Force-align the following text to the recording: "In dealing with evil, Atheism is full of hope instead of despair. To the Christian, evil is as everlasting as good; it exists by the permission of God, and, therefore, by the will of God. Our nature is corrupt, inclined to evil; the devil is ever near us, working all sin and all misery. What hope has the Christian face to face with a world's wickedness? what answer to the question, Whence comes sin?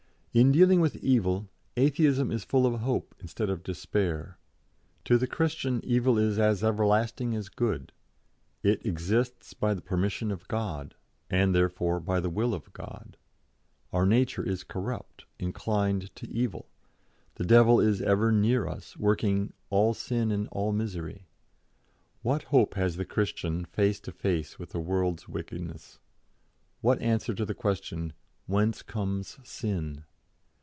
"In 0.33 0.53
dealing 0.53 0.79
with 0.79 0.95
evil, 1.03 1.49
Atheism 1.75 2.31
is 2.31 2.45
full 2.45 2.65
of 2.65 2.79
hope 2.79 3.13
instead 3.19 3.49
of 3.49 3.63
despair. 3.63 4.39
To 5.03 5.17
the 5.17 5.27
Christian, 5.27 5.81
evil 5.83 6.17
is 6.17 6.39
as 6.39 6.63
everlasting 6.63 7.35
as 7.35 7.49
good; 7.49 7.91
it 8.63 8.85
exists 8.85 9.53
by 9.53 9.73
the 9.73 9.81
permission 9.81 10.31
of 10.31 10.47
God, 10.47 10.95
and, 11.29 11.53
therefore, 11.53 11.99
by 11.99 12.21
the 12.21 12.29
will 12.29 12.53
of 12.53 12.71
God. 12.71 13.17
Our 13.91 14.05
nature 14.05 14.41
is 14.41 14.63
corrupt, 14.63 15.25
inclined 15.37 16.15
to 16.15 16.29
evil; 16.29 16.69
the 17.35 17.43
devil 17.45 17.81
is 17.81 18.01
ever 18.01 18.31
near 18.31 18.69
us, 18.69 18.95
working 18.95 19.51
all 19.69 19.93
sin 19.93 20.31
and 20.31 20.47
all 20.53 20.71
misery. 20.71 21.27
What 22.21 22.43
hope 22.43 22.75
has 22.75 22.95
the 22.95 23.03
Christian 23.03 23.65
face 23.65 23.99
to 23.99 24.13
face 24.13 24.57
with 24.57 24.73
a 24.73 24.79
world's 24.79 25.27
wickedness? 25.27 25.99
what 26.79 27.01
answer 27.01 27.33
to 27.33 27.43
the 27.43 27.53
question, 27.53 28.13
Whence 28.47 28.81
comes 28.81 29.37
sin? 29.43 30.05